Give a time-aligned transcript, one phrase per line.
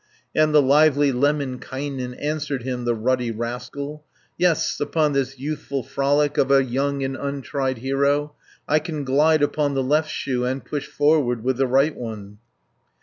[0.35, 4.03] Said the lively Lemminkainen, Answered him the ruddy rascal:
[4.35, 8.33] "Yes, upon this youthful frolic Of a young and untried hero,
[8.67, 12.39] I can glide upon the left shoe, And push forward with the right one."